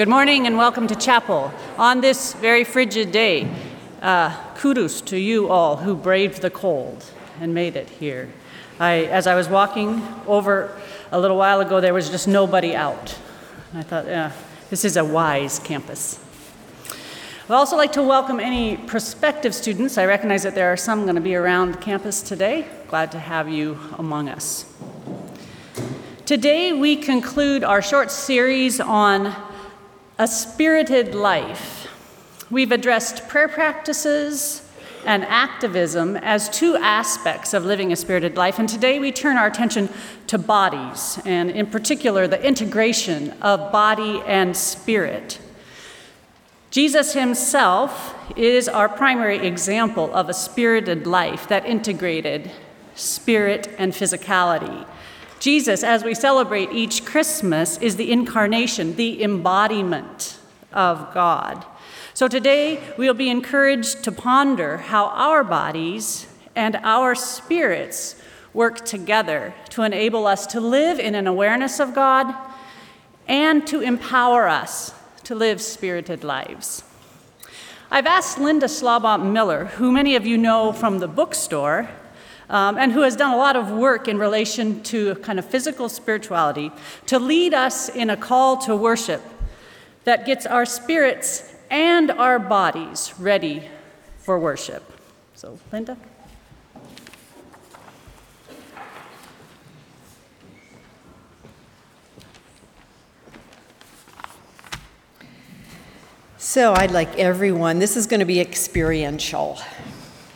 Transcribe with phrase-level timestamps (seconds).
[0.00, 3.46] Good morning and welcome to chapel on this very frigid day.
[4.00, 7.04] Uh, kudos to you all who braved the cold
[7.38, 8.30] and made it here.
[8.78, 10.74] I, as I was walking over
[11.12, 13.18] a little while ago, there was just nobody out.
[13.74, 14.32] I thought, yeah,
[14.70, 16.18] this is a wise campus.
[17.44, 19.98] I'd also like to welcome any prospective students.
[19.98, 22.66] I recognize that there are some going to be around campus today.
[22.88, 24.64] Glad to have you among us.
[26.24, 29.36] Today, we conclude our short series on
[30.20, 31.88] a spirited life.
[32.50, 34.60] We've addressed prayer practices
[35.06, 39.46] and activism as two aspects of living a spirited life, and today we turn our
[39.46, 39.88] attention
[40.26, 45.40] to bodies, and in particular, the integration of body and spirit.
[46.70, 52.50] Jesus himself is our primary example of a spirited life that integrated
[52.94, 54.86] spirit and physicality.
[55.40, 60.38] Jesus, as we celebrate each Christmas, is the incarnation, the embodiment
[60.70, 61.64] of God.
[62.12, 68.20] So today we'll be encouraged to ponder how our bodies and our spirits
[68.52, 72.34] work together to enable us to live in an awareness of God
[73.26, 74.92] and to empower us
[75.24, 76.82] to live spirited lives.
[77.90, 81.88] I've asked Linda Schlabont Miller, who many of you know from the bookstore,
[82.50, 85.88] um, and who has done a lot of work in relation to kind of physical
[85.88, 86.70] spirituality,
[87.06, 89.22] to lead us in a call to worship
[90.04, 93.62] that gets our spirits and our bodies ready
[94.18, 94.82] for worship.
[95.34, 95.96] So, Linda?
[106.36, 109.60] So, I'd like everyone, this is going to be experiential.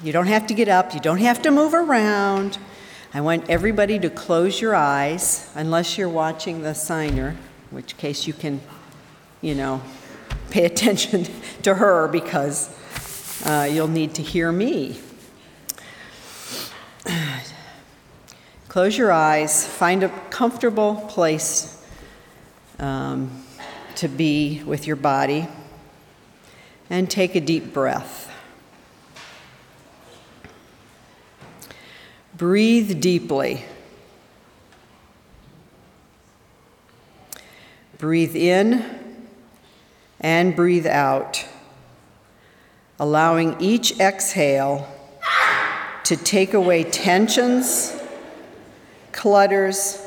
[0.04, 2.58] You don't have to get up, you don't have to move around.
[3.14, 8.26] I want everybody to close your eyes, unless you're watching the signer, in which case
[8.26, 8.60] you can,
[9.40, 9.80] you know,
[10.50, 11.26] pay attention
[11.62, 12.68] to her because
[13.46, 15.00] uh, you'll need to hear me.
[18.68, 21.82] Close your eyes, find a comfortable place
[22.78, 23.42] um,
[23.94, 25.48] to be with your body
[26.90, 28.23] and take a deep breath.
[32.36, 33.64] Breathe deeply.
[37.98, 38.84] Breathe in
[40.20, 41.46] and breathe out,
[42.98, 44.88] allowing each exhale
[46.04, 47.96] to take away tensions,
[49.12, 50.04] clutters,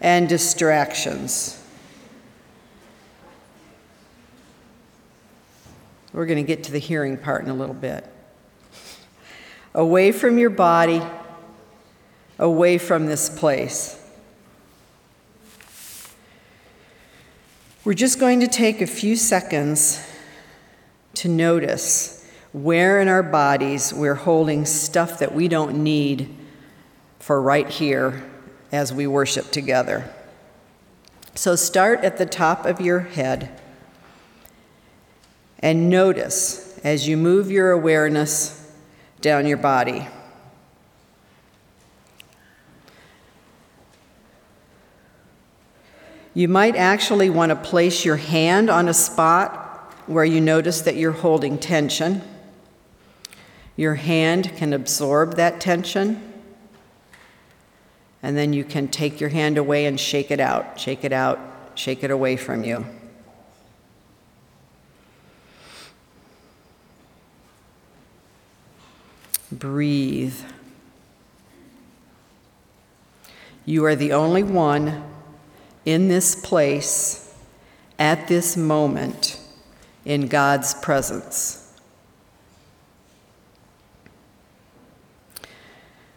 [0.00, 1.58] and distractions.
[6.12, 8.06] We're going to get to the hearing part in a little bit.
[9.74, 11.02] Away from your body,
[12.42, 13.96] away from this place.
[17.84, 20.04] We're just going to take a few seconds
[21.14, 26.34] to notice where in our bodies we're holding stuff that we don't need
[27.20, 28.28] for right here
[28.72, 30.12] as we worship together.
[31.36, 33.60] So start at the top of your head
[35.60, 38.74] and notice as you move your awareness
[39.20, 40.08] down your body.
[46.34, 50.96] You might actually want to place your hand on a spot where you notice that
[50.96, 52.22] you're holding tension.
[53.76, 56.32] Your hand can absorb that tension.
[58.22, 61.38] And then you can take your hand away and shake it out, shake it out,
[61.74, 62.86] shake it away from you.
[69.50, 70.40] Breathe.
[73.66, 75.11] You are the only one
[75.84, 77.34] in this place
[77.98, 79.40] at this moment
[80.04, 81.58] in God's presence.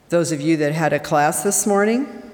[0.09, 2.31] Those of you that had a class this morning,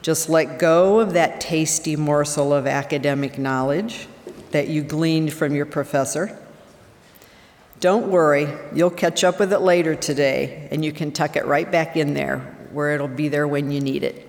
[0.00, 4.06] just let go of that tasty morsel of academic knowledge
[4.52, 6.38] that you gleaned from your professor
[7.80, 11.70] don't worry, you'll catch up with it later today, and you can tuck it right
[11.70, 12.38] back in there
[12.72, 14.27] where it'll be there when you need it.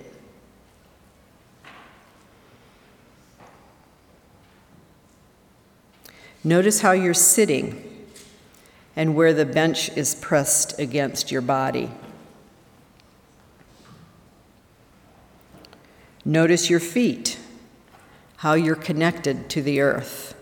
[6.42, 8.06] Notice how you're sitting
[8.96, 11.90] and where the bench is pressed against your body.
[16.24, 17.38] Notice your feet,
[18.38, 20.34] how you're connected to the earth.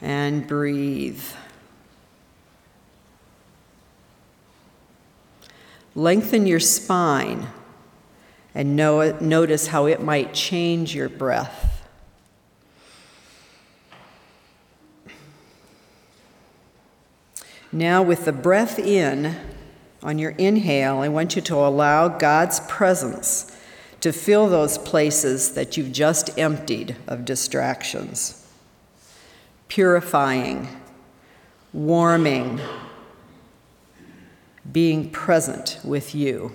[0.00, 1.22] and breathe.
[5.94, 7.48] Lengthen your spine
[8.54, 11.69] and know, notice how it might change your breath.
[17.72, 19.36] Now, with the breath in,
[20.02, 23.56] on your inhale, I want you to allow God's presence
[24.00, 28.46] to fill those places that you've just emptied of distractions,
[29.68, 30.68] purifying,
[31.72, 32.60] warming,
[34.72, 36.52] being present with you.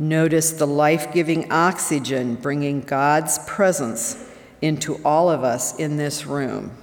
[0.00, 4.26] Notice the life giving oxygen bringing God's presence
[4.62, 6.74] into all of us in this room,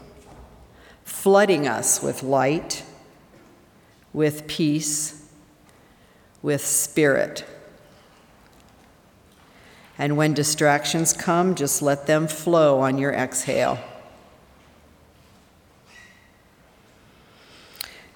[1.04, 2.84] flooding us with light,
[4.14, 5.28] with peace,
[6.44, 7.44] with spirit.
[9.98, 13.80] And when distractions come, just let them flow on your exhale.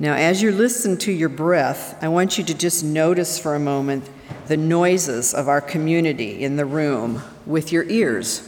[0.01, 3.59] Now, as you listen to your breath, I want you to just notice for a
[3.59, 4.09] moment
[4.47, 8.41] the noises of our community in the room with your ears.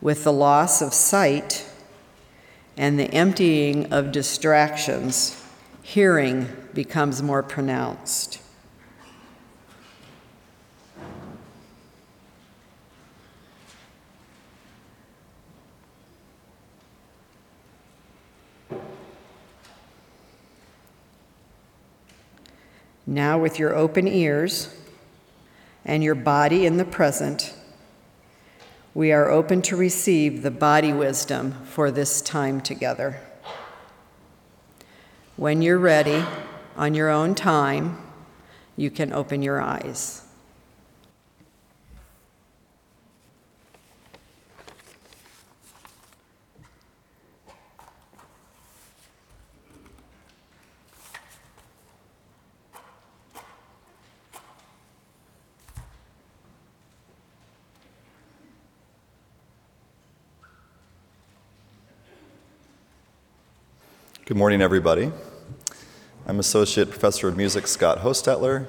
[0.00, 1.68] With the loss of sight
[2.74, 5.44] and the emptying of distractions,
[5.82, 8.40] hearing becomes more pronounced.
[23.38, 24.68] With your open ears
[25.84, 27.54] and your body in the present,
[28.94, 33.20] we are open to receive the body wisdom for this time together.
[35.36, 36.24] When you're ready,
[36.76, 37.98] on your own time,
[38.76, 40.27] you can open your eyes.
[64.28, 65.10] Good morning, everybody.
[66.26, 68.66] I'm Associate Professor of Music Scott Hostetler,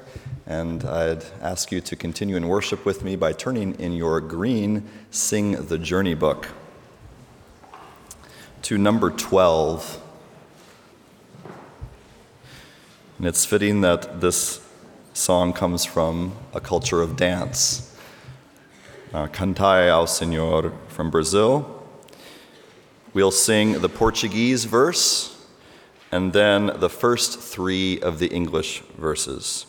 [0.48, 4.88] and I'd ask you to continue in worship with me by turning in your green
[5.12, 6.48] Sing the Journey book
[8.62, 10.02] to number 12.
[13.18, 14.66] And it's fitting that this
[15.12, 17.98] song comes from a culture of dance.
[19.14, 21.86] Uh, Cantai ao Senhor from Brazil.
[23.14, 25.36] We'll sing the Portuguese verse
[26.12, 29.66] and then the first three of the English verses.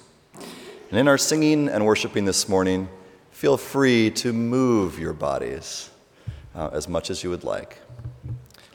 [0.90, 2.88] And in our singing and worshiping this morning,
[3.30, 5.90] feel free to move your bodies
[6.54, 7.78] uh, as much as you would like.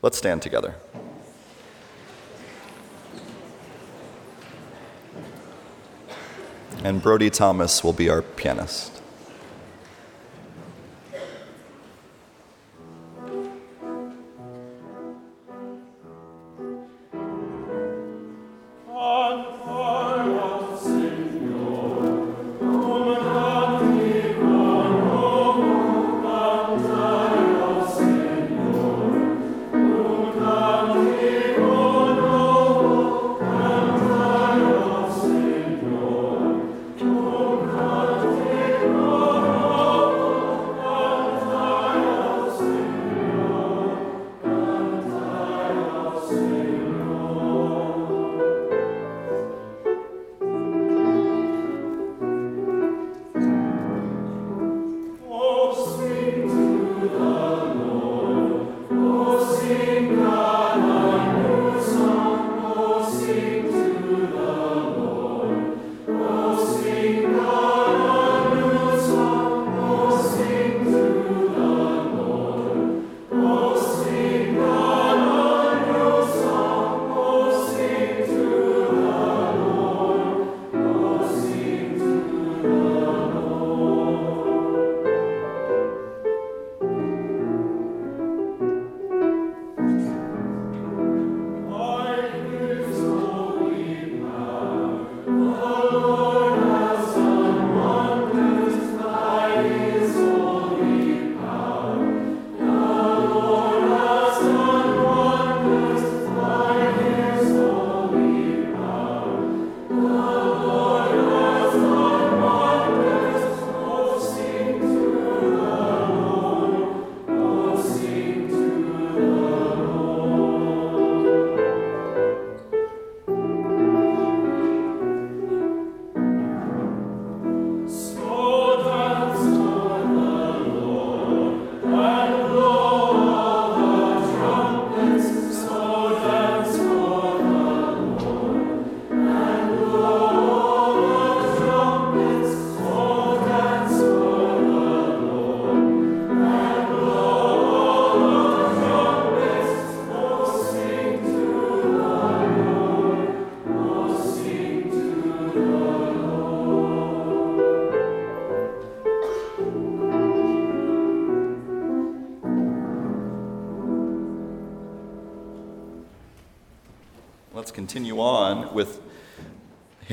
[0.01, 0.75] Let's stand together.
[6.83, 8.94] And Brody Thomas will be our pianist.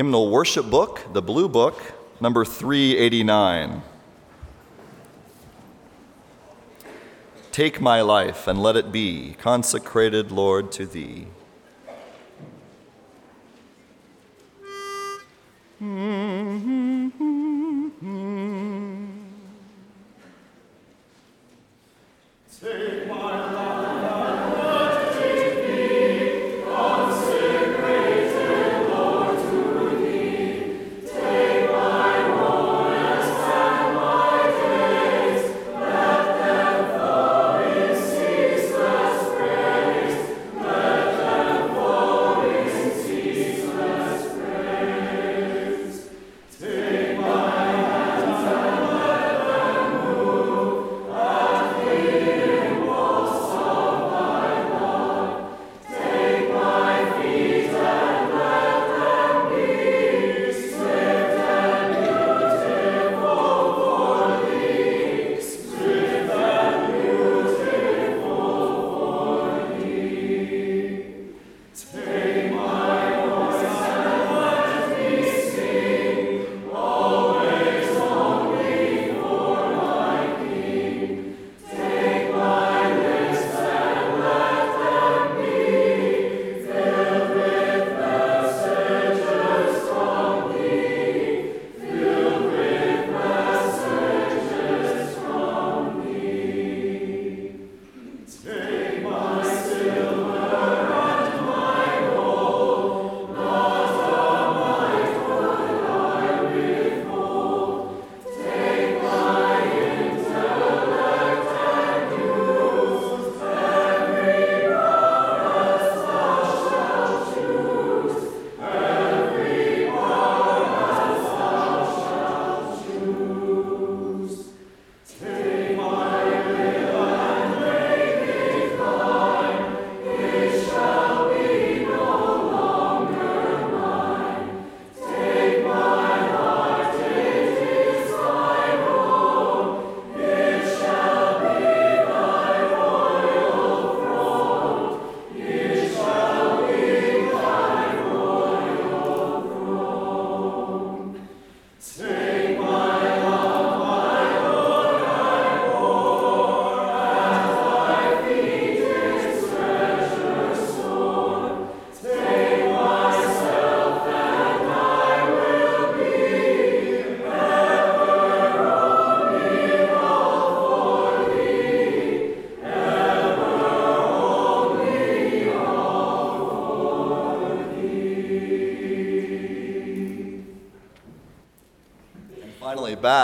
[0.03, 1.81] Hymnal worship book, the blue book,
[2.21, 3.83] number 389.
[7.53, 11.29] Take my life and let it be consecrated, Lord, to thee.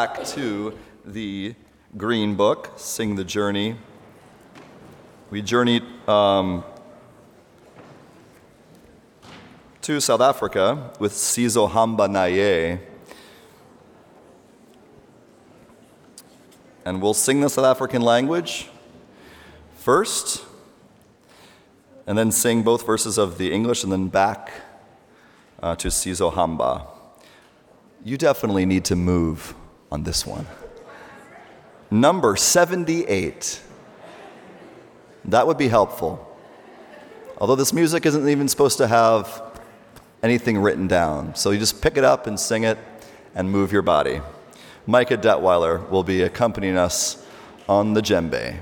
[0.08, 1.54] Back to the
[1.96, 3.76] Green Book, Sing the Journey.
[5.30, 6.64] We journeyed um,
[9.82, 12.80] to South Africa with Sizo Hamba Naye.
[16.86, 18.70] And we'll sing the South African language
[19.74, 20.42] first,
[22.06, 24.52] and then sing both verses of the English, and then back
[25.62, 26.86] uh, to Sizohamba.
[28.02, 29.54] You definitely need to move
[29.90, 30.46] on this one.
[31.90, 33.62] Number 78.
[35.24, 36.24] That would be helpful.
[37.38, 39.42] Although this music isn't even supposed to have
[40.22, 41.34] anything written down.
[41.34, 42.78] So you just pick it up and sing it
[43.34, 44.20] and move your body.
[44.86, 47.24] Micah Detweiler will be accompanying us
[47.68, 48.56] on the djembe.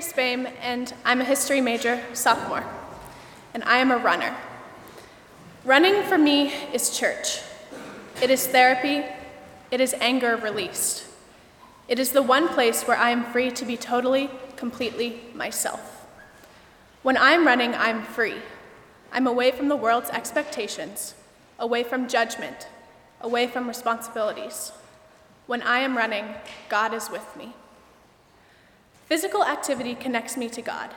[0.00, 2.64] Bame, and I'm a history major sophomore,
[3.52, 4.34] and I am a runner.
[5.64, 7.40] Running for me is church.
[8.22, 9.04] It is therapy.
[9.70, 11.04] It is anger released.
[11.86, 16.06] It is the one place where I am free to be totally, completely myself.
[17.02, 18.36] When I'm running, I'm free.
[19.12, 21.14] I'm away from the world's expectations,
[21.58, 22.68] away from judgment,
[23.20, 24.72] away from responsibilities.
[25.46, 26.24] When I am running,
[26.68, 27.54] God is with me.
[29.10, 30.94] Physical activity connects me to God.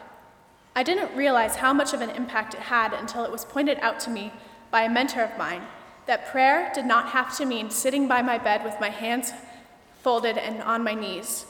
[0.76, 4.00] I didn't realize how much of an impact it had until it was pointed out
[4.02, 4.32] to me
[4.70, 5.64] by a mentor of mine
[6.06, 9.34] that prayer did not have to mean sitting by my bed with my hands
[10.04, 11.48] folded and on my knees.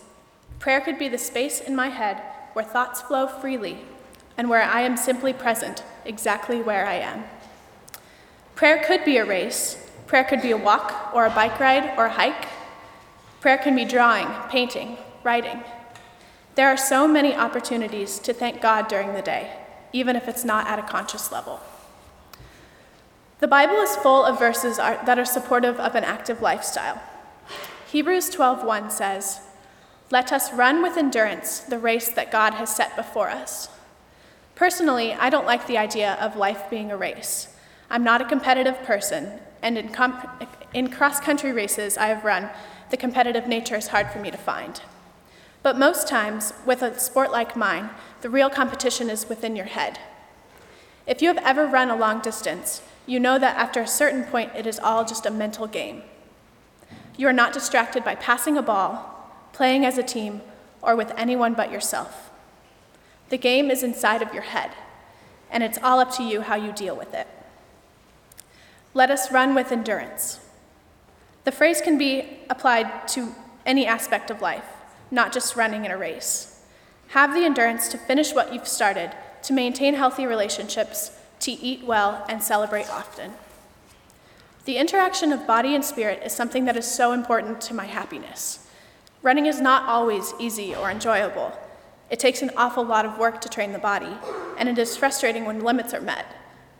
[0.59, 2.21] Prayer could be the space in my head
[2.53, 3.79] where thoughts flow freely
[4.37, 7.25] and where I am simply present, exactly where I am.
[8.55, 9.91] Prayer could be a race.
[10.07, 12.47] Prayer could be a walk or a bike ride or a hike.
[13.41, 15.61] Prayer can be drawing, painting, writing.
[16.55, 19.57] There are so many opportunities to thank God during the day,
[19.91, 21.59] even if it's not at a conscious level.
[23.39, 27.01] The Bible is full of verses that are supportive of an active lifestyle.
[27.91, 29.41] Hebrews 12:1 says,
[30.11, 33.69] "Let us run with endurance the race that God has set before us."
[34.55, 37.47] Personally, I don't like the idea of life being a race.
[37.89, 42.49] I'm not a competitive person, and in, comp- in cross country races I have run,
[42.91, 44.79] the competitive nature is hard for me to find.
[45.63, 47.89] But most times, with a sport like mine,
[48.21, 49.97] the real competition is within your head.
[51.07, 54.51] If you have ever run a long distance, you know that after a certain point,
[54.55, 56.03] it is all just a mental game.
[57.17, 60.41] You are not distracted by passing a ball, playing as a team,
[60.81, 62.29] or with anyone but yourself.
[63.29, 64.71] The game is inside of your head,
[65.49, 67.27] and it's all up to you how you deal with it.
[68.93, 70.39] Let us run with endurance.
[71.45, 73.33] The phrase can be applied to
[73.65, 74.65] any aspect of life,
[75.13, 76.59] not just running in a race.
[77.09, 79.11] Have the endurance to finish what you've started,
[79.43, 83.33] to maintain healthy relationships, to eat well, and celebrate often.
[84.65, 88.65] The interaction of body and spirit is something that is so important to my happiness.
[89.21, 91.51] Running is not always easy or enjoyable.
[92.09, 94.17] It takes an awful lot of work to train the body,
[94.57, 96.25] and it is frustrating when limits are met,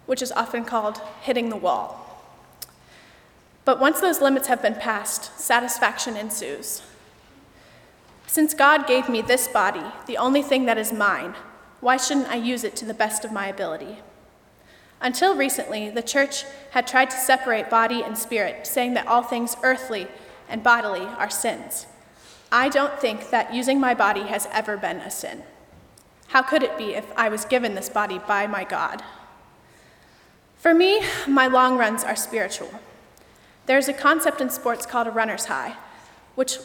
[0.06, 2.00] which is often called hitting the wall.
[3.65, 6.82] But once those limits have been passed, satisfaction ensues.
[8.34, 11.36] Since God gave me this body, the only thing that is mine,
[11.82, 14.00] why shouldn't I use it to the best of my ability?
[15.00, 19.56] Until recently, the church had tried to separate body and spirit, saying that all things
[19.62, 20.08] earthly
[20.50, 21.86] and bodily are sins.
[22.52, 25.43] I don't think that using my body has ever been a sin.
[26.30, 29.04] How could it be if I was given this body by my God?
[30.58, 32.72] For me, my long runs are spiritual.
[33.67, 35.76] There's a concept in sports called a runner's high,
[36.34, 36.58] which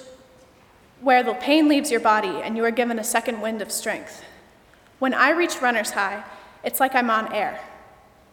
[1.00, 4.24] where the pain leaves your body and you are given a second wind of strength.
[4.98, 6.24] When I reach runner's high,
[6.64, 7.60] it's like I'm on air.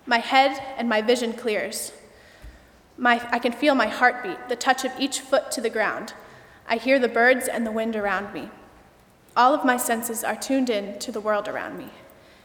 [0.05, 1.91] My head and my vision clears.
[2.97, 6.13] My, I can feel my heartbeat, the touch of each foot to the ground.
[6.67, 8.49] I hear the birds and the wind around me.
[9.37, 11.89] All of my senses are tuned in to the world around me.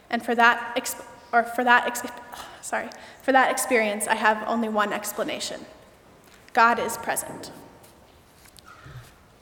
[0.09, 2.03] And for that, exp- or for that, ex-
[2.61, 2.89] sorry,
[3.21, 5.65] for that experience, I have only one explanation.
[6.53, 7.51] God is present.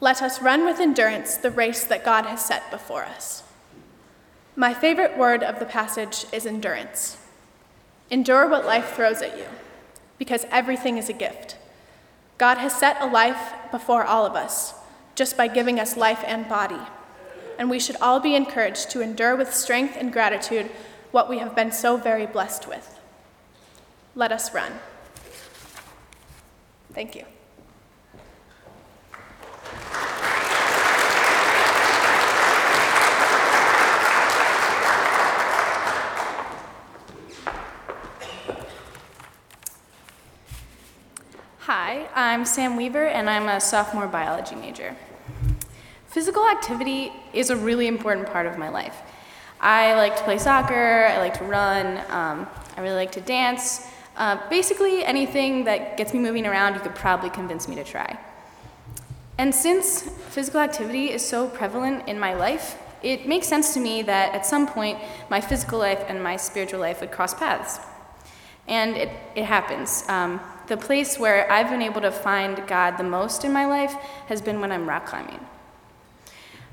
[0.01, 3.43] Let us run with endurance the race that God has set before us.
[4.55, 7.17] My favorite word of the passage is endurance.
[8.09, 9.45] Endure what life throws at you,
[10.17, 11.57] because everything is a gift.
[12.37, 14.73] God has set a life before all of us,
[15.15, 16.79] just by giving us life and body.
[17.57, 20.71] And we should all be encouraged to endure with strength and gratitude
[21.11, 22.99] what we have been so very blessed with.
[24.15, 24.71] Let us run.
[26.93, 27.25] Thank you.
[41.89, 44.95] Hi, I'm Sam Weaver, and I'm a sophomore biology major.
[46.05, 48.95] Physical activity is a really important part of my life.
[49.59, 52.47] I like to play soccer, I like to run, um,
[52.77, 53.87] I really like to dance.
[54.15, 58.19] Uh, basically, anything that gets me moving around, you could probably convince me to try.
[59.39, 64.03] And since physical activity is so prevalent in my life, it makes sense to me
[64.03, 64.99] that at some point
[65.31, 67.79] my physical life and my spiritual life would cross paths.
[68.67, 70.03] And it, it happens.
[70.07, 73.93] Um, the place where I've been able to find God the most in my life
[74.27, 75.43] has been when I'm rock climbing.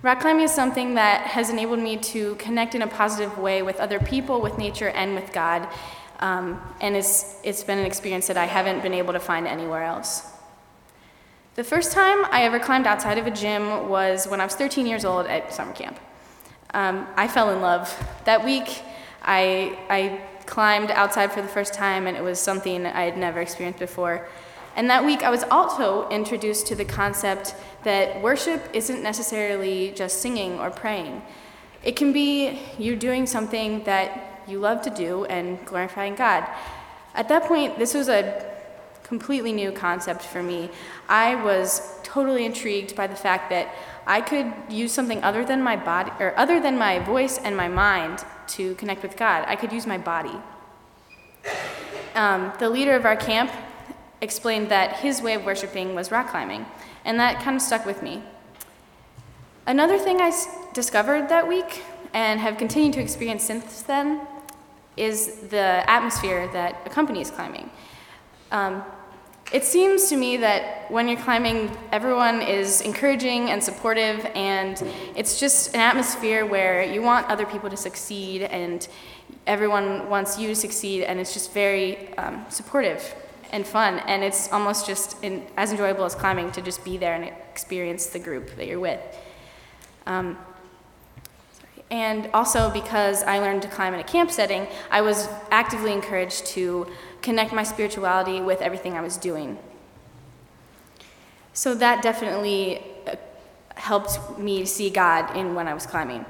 [0.02, 3.80] Rock climbing is something that has enabled me to connect in a positive way with
[3.80, 5.66] other people, with nature, and with God.
[6.20, 9.82] Um, and it's, it's been an experience that I haven't been able to find anywhere
[9.82, 10.30] else.
[11.54, 14.86] The first time I ever climbed outside of a gym was when I was 13
[14.86, 15.98] years old at summer camp.
[16.74, 17.90] um, I fell in love.
[18.26, 18.82] That week,
[19.22, 23.40] I, I climbed outside for the first time, and it was something I had never
[23.40, 24.26] experienced before.
[24.76, 27.54] And that week, I was also introduced to the concept
[27.84, 31.22] that worship isn't necessarily just singing or praying.
[31.82, 36.46] It can be you doing something that you love to do and glorifying God.
[37.14, 38.44] At that point, this was a
[39.02, 40.68] completely new concept for me.
[41.08, 43.72] I was totally intrigued by the fact that
[44.06, 47.68] I could use something other than my body or other than my voice and my
[47.68, 49.44] mind to connect with God.
[49.48, 50.36] I could use my body.
[52.14, 53.50] Um, the leader of our camp
[54.20, 56.66] explained that his way of worshiping was rock climbing,
[57.04, 58.22] and that kind of stuck with me.
[59.66, 61.82] Another thing I s- discovered that week
[62.14, 64.20] and have continued to experience since then
[64.96, 67.68] is the atmosphere that accompanies climbing.
[68.50, 68.82] Um,
[69.52, 74.82] it seems to me that when you're climbing, everyone is encouraging and supportive, and
[75.14, 78.88] it's just an atmosphere where you want other people to succeed, and
[79.46, 83.14] everyone wants you to succeed, and it's just very um, supportive
[83.52, 87.14] and fun, and it's almost just in, as enjoyable as climbing to just be there
[87.14, 89.00] and experience the group that you're with.
[90.06, 90.36] Um,
[91.90, 96.46] and also because I learned to climb in a camp setting, I was actively encouraged
[96.46, 96.88] to
[97.26, 99.58] connect my spirituality with everything I was doing.
[101.52, 103.16] So that definitely uh,
[103.74, 106.24] helped me see God in when I was climbing.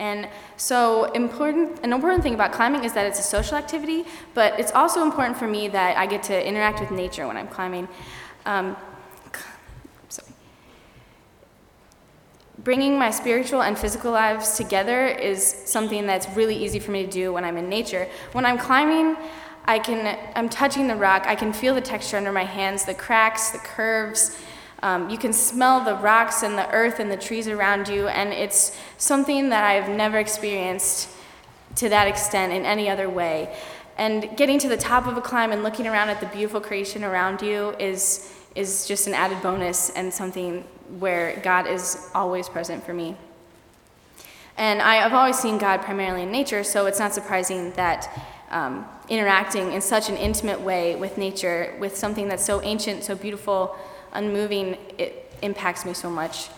[0.00, 4.58] And so important, an important thing about climbing is that it's a social activity, but
[4.58, 7.86] it's also important for me that I get to interact with nature when I'm climbing.
[8.44, 8.76] Um,
[12.64, 17.10] bringing my spiritual and physical lives together is something that's really easy for me to
[17.10, 18.08] do when I'm in nature.
[18.32, 19.16] When I'm climbing,
[19.66, 22.94] I can, I'm touching the rock, I can feel the texture under my hands, the
[22.94, 24.36] cracks, the curves.
[24.82, 28.32] Um, you can smell the rocks and the earth and the trees around you, and
[28.32, 31.08] it's something that I've never experienced
[31.76, 33.56] to that extent in any other way.
[33.96, 37.02] And getting to the top of a climb and looking around at the beautiful creation
[37.02, 40.64] around you is, is just an added bonus and something
[40.98, 43.16] where God is always present for me.
[44.56, 48.86] And I, have always seen God primarily in nature, so it's not surprising that um,
[49.08, 53.76] interacting in such an intimate way with nature, with something that's so ancient, so beautiful,
[54.12, 56.48] unmoving, it impacts me so much.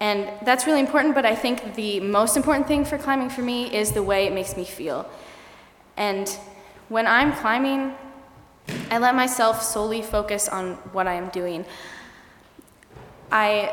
[0.00, 3.74] And that's really important, but I think the most important thing for climbing for me
[3.74, 5.08] is the way it makes me feel.
[5.96, 6.28] And
[6.88, 7.94] when I'm climbing,
[8.90, 11.64] I let myself solely focus on what I am doing.
[13.30, 13.72] I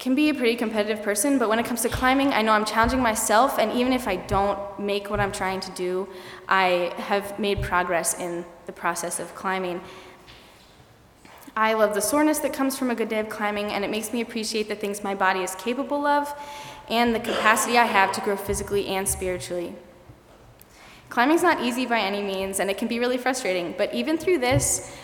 [0.00, 2.64] can be a pretty competitive person, but when it comes to climbing, I know I'm
[2.64, 6.08] challenging myself, and even if I don't make what I'm trying to do,
[6.48, 9.82] I have made progress in the process of climbing.
[11.54, 14.10] I love the soreness that comes from a good day of climbing, and it makes
[14.10, 16.34] me appreciate the things my body is capable of
[16.88, 19.74] and the capacity I have to grow physically and spiritually.
[21.10, 24.38] Climbing's not easy by any means, and it can be really frustrating, but even through
[24.38, 24.96] this,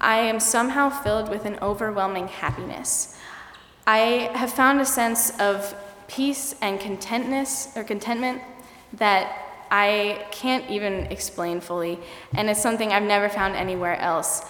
[0.00, 3.18] I am somehow filled with an overwhelming happiness.
[3.86, 5.74] I have found a sense of
[6.08, 8.42] peace and contentness or contentment
[8.94, 11.98] that I can't even explain fully,
[12.34, 14.44] and it's something I've never found anywhere else.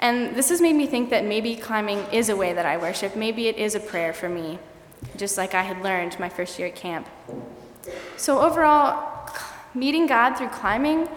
[0.00, 3.16] And this has made me think that maybe climbing is a way that I worship.
[3.16, 4.58] Maybe it is a prayer for me,
[5.16, 7.08] just like I had learned my first year at camp.
[8.16, 9.30] So, overall,
[9.74, 11.08] meeting God through climbing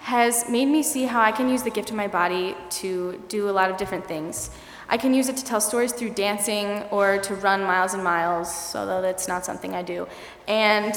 [0.00, 3.50] has made me see how I can use the gift of my body to do
[3.50, 4.50] a lot of different things.
[4.88, 8.74] I can use it to tell stories through dancing or to run miles and miles,
[8.74, 10.08] although that's not something I do.
[10.46, 10.94] And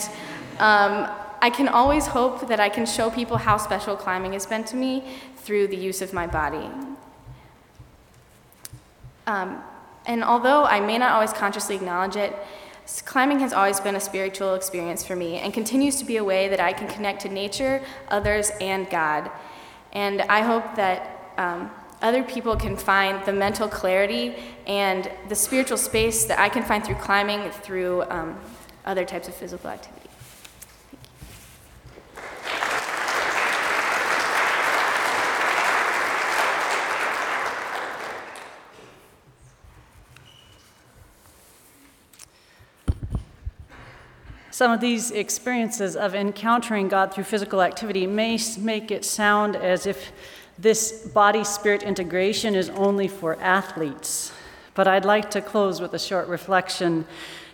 [0.60, 1.10] um,
[1.42, 4.76] I can always hope that I can show people how special climbing has been to
[4.76, 5.04] me
[5.38, 6.70] through the use of my body.
[9.28, 9.62] Um,
[10.06, 12.34] and although I may not always consciously acknowledge it,
[13.06, 16.48] climbing has always been a spiritual experience for me and continues to be a way
[16.48, 19.30] that I can connect to nature, others, and God.
[19.94, 24.36] And I hope that um, other people can find the mental clarity
[24.66, 28.40] and the spiritual space that I can find through climbing through um,
[28.86, 30.02] other types of physical activity.
[44.50, 49.88] Some of these experiences of encountering God through physical activity may make it sound as
[49.88, 50.12] if
[50.62, 54.32] this body spirit integration is only for athletes.
[54.76, 57.06] But I'd like to close with a short reflection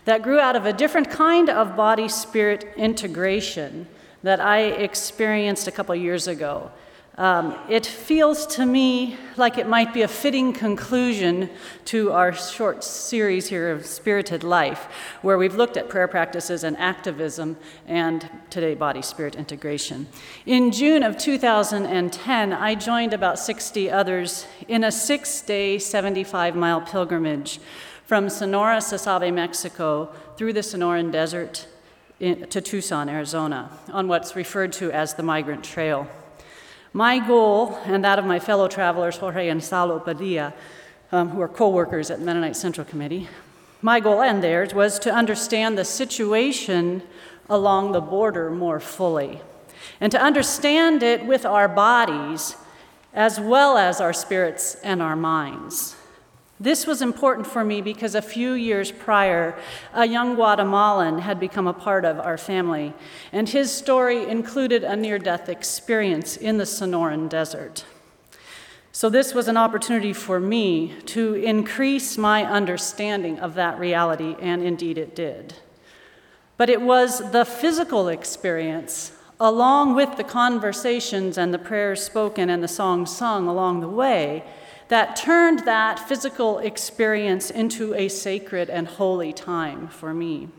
[0.06, 3.88] that grew out of a different kind of body spirit integration
[4.24, 6.72] that I experienced a couple years ago.
[7.18, 11.50] Um, it feels to me like it might be a fitting conclusion
[11.86, 14.88] to our short series here of Spirited Life,
[15.24, 20.06] where we've looked at prayer practices and activism and today body spirit integration.
[20.46, 26.82] In June of 2010, I joined about 60 others in a six day, 75 mile
[26.82, 27.60] pilgrimage
[28.06, 31.66] from Sonora, Sasabe, Mexico, through the Sonoran Desert
[32.20, 36.08] to Tucson, Arizona, on what's referred to as the Migrant Trail.
[36.94, 40.54] My goal, and that of my fellow travelers, Jorge and Saulo Padilla,
[41.12, 43.28] um, who are co workers at Mennonite Central Committee,
[43.82, 47.04] my goal and theirs was to understand the situation
[47.50, 49.42] along the border more fully
[50.00, 52.56] and to understand it with our bodies
[53.14, 55.97] as well as our spirits and our minds.
[56.60, 59.56] This was important for me because a few years prior,
[59.94, 62.94] a young Guatemalan had become a part of our family,
[63.32, 67.86] and his story included a near death experience in the Sonoran Desert.
[68.92, 74.64] So, this was an opportunity for me to increase my understanding of that reality, and
[74.64, 75.54] indeed it did.
[76.58, 82.64] But it was the physical experience, along with the conversations and the prayers spoken and
[82.64, 84.44] the songs sung along the way,
[84.90, 90.50] that turned that physical experience into a sacred and holy time for me.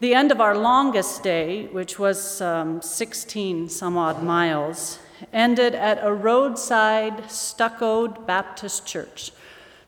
[0.00, 4.98] The end of our longest day, which was um, 16 some odd miles,
[5.32, 9.32] ended at a roadside stuccoed Baptist church,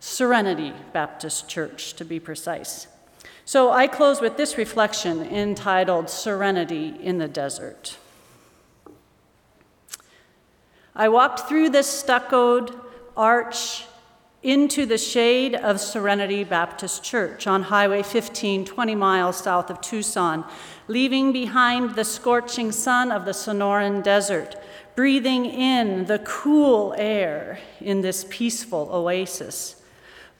[0.01, 2.87] Serenity Baptist Church to be precise.
[3.44, 7.99] So I close with this reflection entitled Serenity in the Desert.
[10.94, 12.75] I walked through this stuccoed
[13.16, 13.85] arch
[14.42, 20.44] into the shade of Serenity Baptist Church on Highway 15, 20 miles south of Tucson,
[20.87, 24.55] leaving behind the scorching sun of the Sonoran Desert,
[24.94, 29.83] breathing in the cool air in this peaceful oasis.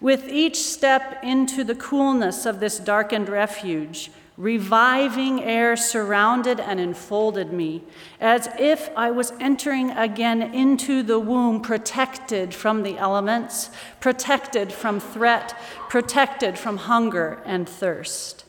[0.01, 7.53] With each step into the coolness of this darkened refuge, Reviving air surrounded and enfolded
[7.53, 7.83] me,
[8.21, 15.01] as if I was entering again into the womb, protected from the elements, protected from
[15.01, 18.45] threat, protected from hunger and thirst.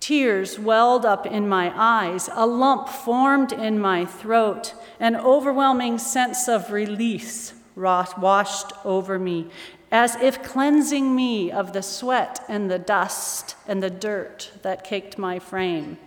[0.00, 6.48] Tears welled up in my eyes, a lump formed in my throat, an overwhelming sense
[6.48, 9.48] of release washed over me,
[9.90, 15.18] as if cleansing me of the sweat and the dust and the dirt that caked
[15.18, 15.98] my frame.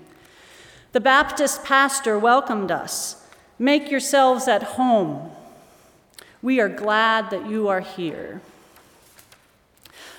[0.93, 3.28] The Baptist pastor welcomed us.
[3.60, 5.32] Make yourselves at home.
[6.41, 8.41] We are glad that you are here.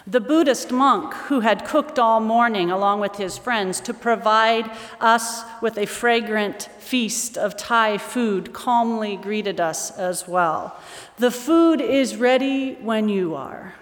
[0.07, 5.43] The Buddhist monk who had cooked all morning along with his friends to provide us
[5.63, 10.79] with a fragrant feast of Thai food calmly greeted us as well.
[11.17, 13.77] The food is ready when you are.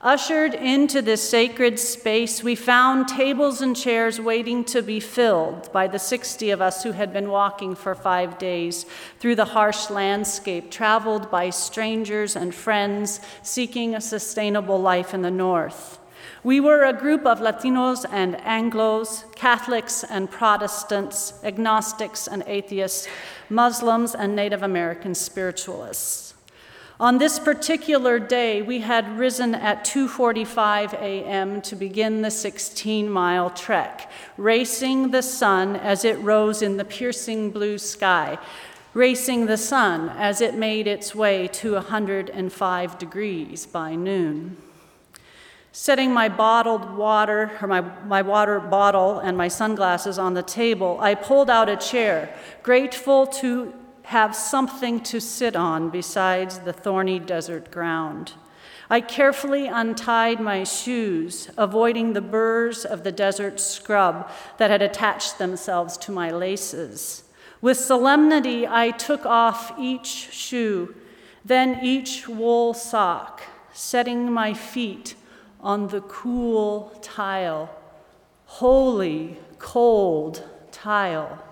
[0.00, 5.88] Ushered into this sacred space, we found tables and chairs waiting to be filled by
[5.88, 8.86] the 60 of us who had been walking for five days
[9.18, 15.32] through the harsh landscape, traveled by strangers and friends seeking a sustainable life in the
[15.32, 15.98] North.
[16.44, 23.08] We were a group of Latinos and Anglos, Catholics and Protestants, agnostics and atheists,
[23.50, 26.27] Muslims and Native American spiritualists.
[27.00, 31.62] On this particular day, we had risen at 2:45 a.m.
[31.62, 37.78] to begin the 16-mile trek, racing the sun as it rose in the piercing blue
[37.78, 38.36] sky,
[38.94, 44.56] racing the sun as it made its way to 105 degrees by noon.
[45.70, 50.98] Setting my bottled water, or my, my water bottle and my sunglasses on the table,
[51.00, 52.34] I pulled out a chair,
[52.64, 53.72] grateful to
[54.08, 58.32] have something to sit on besides the thorny desert ground.
[58.88, 65.36] I carefully untied my shoes, avoiding the burrs of the desert scrub that had attached
[65.36, 67.24] themselves to my laces.
[67.60, 70.94] With solemnity, I took off each shoe,
[71.44, 73.42] then each wool sock,
[73.74, 75.16] setting my feet
[75.60, 77.68] on the cool tile,
[78.46, 81.44] holy, cold tile.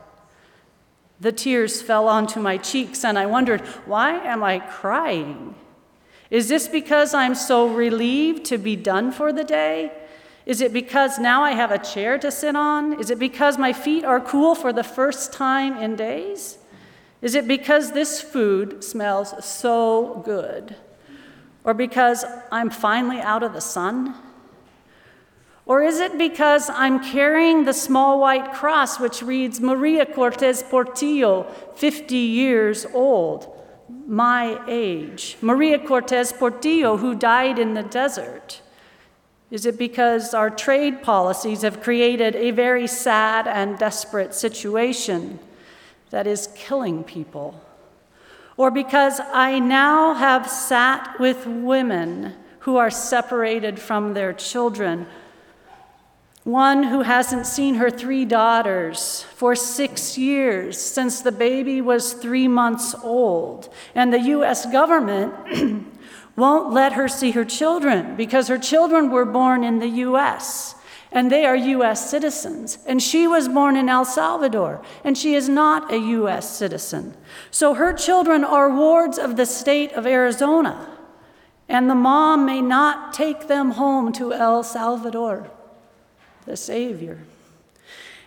[1.21, 5.55] The tears fell onto my cheeks, and I wondered, why am I crying?
[6.31, 9.93] Is this because I'm so relieved to be done for the day?
[10.45, 13.01] Is it because now I have a chair to sit on?
[13.01, 16.59] Is it because my feet are cool for the first time in days?
[17.23, 20.77] Is it because this food smells so good?
[21.65, 24.15] Or because I'm finally out of the sun?
[25.67, 31.43] Or is it because I'm carrying the small white cross which reads Maria Cortez Portillo,
[31.75, 33.53] 50 years old,
[34.07, 35.37] my age?
[35.41, 38.63] Maria Cortez Portillo, who died in the desert.
[39.51, 45.41] Is it because our trade policies have created a very sad and desperate situation
[46.11, 47.61] that is killing people?
[48.57, 55.07] Or because I now have sat with women who are separated from their children?
[56.47, 62.47] One who hasn't seen her three daughters for six years since the baby was three
[62.47, 63.69] months old.
[63.97, 65.35] And the US government
[66.37, 70.77] won't let her see her children because her children were born in the US
[71.11, 72.79] and they are US citizens.
[72.87, 77.17] And she was born in El Salvador and she is not a US citizen.
[77.51, 80.97] So her children are wards of the state of Arizona.
[81.69, 85.51] And the mom may not take them home to El Salvador
[86.47, 87.19] the Savior.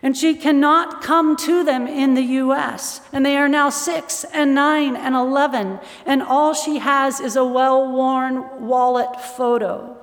[0.01, 3.01] And she cannot come to them in the US.
[3.11, 5.79] And they are now six and nine and 11.
[6.05, 9.97] And all she has is a well worn wallet photo.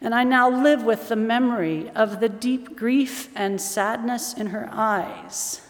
[0.00, 4.68] And I now live with the memory of the deep grief and sadness in her
[4.72, 5.60] eyes.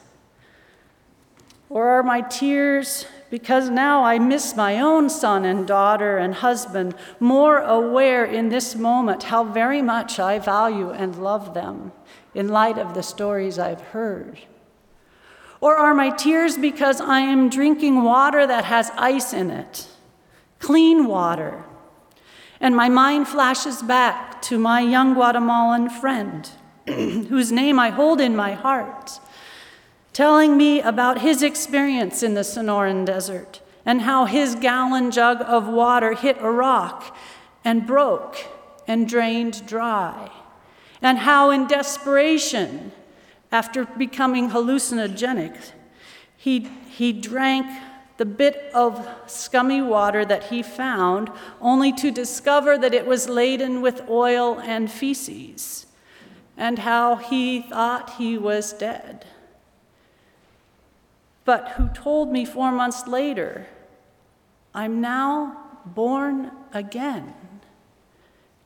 [1.68, 6.94] Or are my tears because now I miss my own son and daughter and husband,
[7.18, 11.92] more aware in this moment how very much I value and love them
[12.34, 14.38] in light of the stories I've heard?
[15.60, 19.88] Or are my tears because I am drinking water that has ice in it,
[20.58, 21.64] clean water,
[22.60, 26.48] and my mind flashes back to my young Guatemalan friend,
[26.86, 29.18] whose name I hold in my heart?
[30.16, 35.68] Telling me about his experience in the Sonoran Desert and how his gallon jug of
[35.68, 37.14] water hit a rock
[37.66, 38.38] and broke
[38.88, 40.30] and drained dry,
[41.02, 42.92] and how, in desperation,
[43.52, 45.72] after becoming hallucinogenic,
[46.34, 47.66] he, he drank
[48.16, 53.82] the bit of scummy water that he found, only to discover that it was laden
[53.82, 55.84] with oil and feces,
[56.56, 59.26] and how he thought he was dead
[61.46, 63.66] but who told me four months later,
[64.74, 65.56] I'm now
[65.86, 67.32] born again.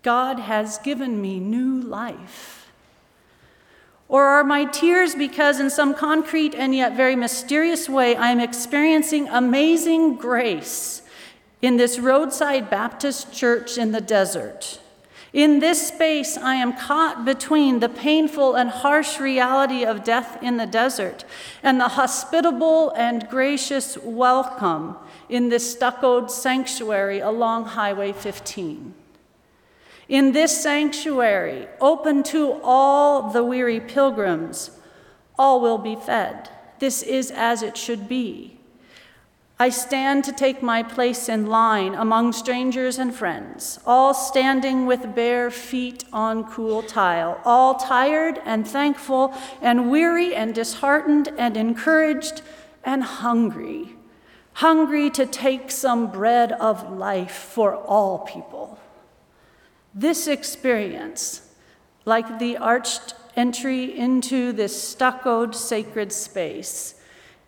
[0.03, 2.73] God has given me new life.
[4.09, 8.41] Or are my tears because, in some concrete and yet very mysterious way, I am
[8.41, 11.03] experiencing amazing grace
[11.63, 14.81] in this roadside Baptist church in the desert?
[15.33, 20.57] In this space, I am caught between the painful and harsh reality of death in
[20.57, 21.25] the desert
[21.63, 24.97] and the hospitable and gracious welcome
[25.29, 28.95] in this stuccoed sanctuary along Highway 15.
[30.09, 34.73] In this sanctuary, open to all the weary pilgrims,
[35.39, 36.49] all will be fed.
[36.81, 38.60] This is as it should be.
[39.61, 45.15] I stand to take my place in line among strangers and friends, all standing with
[45.15, 52.41] bare feet on cool tile, all tired and thankful and weary and disheartened and encouraged
[52.85, 53.97] and hungry,
[54.55, 58.79] hungry to take some bread of life for all people.
[59.95, 61.43] This experience,
[62.07, 66.95] like the arched entry into this stuccoed sacred space,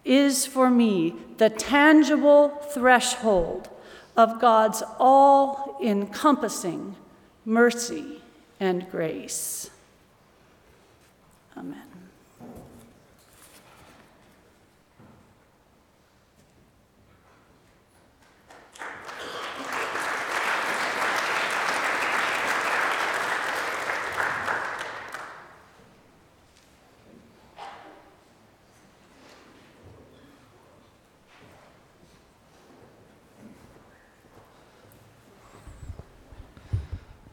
[0.04, 3.68] is for me the tangible threshold
[4.16, 6.96] of God's all encompassing
[7.44, 8.20] mercy
[8.60, 9.70] and grace.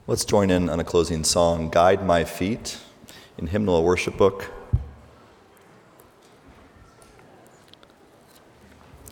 [0.10, 2.80] Let's join in on a closing song, Guide My Feet,
[3.38, 4.50] in Hymnal Worship Book.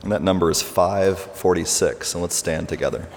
[0.01, 3.07] And that number is 546, and let's stand together.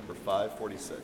[0.00, 1.00] Number 546.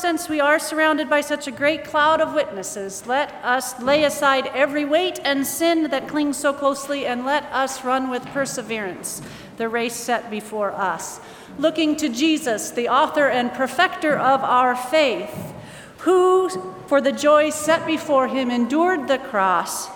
[0.00, 4.46] Since we are surrounded by such a great cloud of witnesses, let us lay aside
[4.48, 9.22] every weight and sin that clings so closely, and let us run with perseverance
[9.56, 11.20] the race set before us,
[11.58, 15.54] looking to Jesus, the author and perfecter of our faith,
[15.98, 16.48] who,
[16.86, 19.88] for the joy set before him, endured the cross,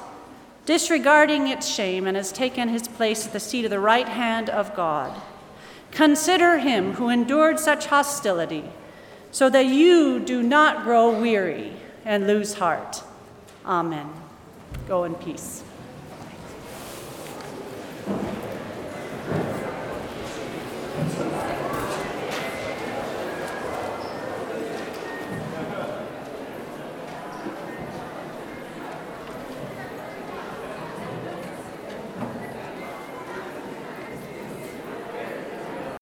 [0.65, 4.49] disregarding its shame, and has taken his place at the seat of the right hand
[4.49, 5.21] of God.
[5.91, 8.65] Consider him who endured such hostility,
[9.33, 11.73] so that you do not grow weary
[12.05, 13.03] and lose heart.
[13.65, 14.11] Amen.
[14.89, 15.63] Go in peace.